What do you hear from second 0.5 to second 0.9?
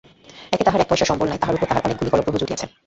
একে তাহার এক